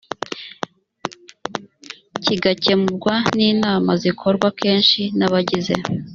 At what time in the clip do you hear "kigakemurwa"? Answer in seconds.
2.23-3.13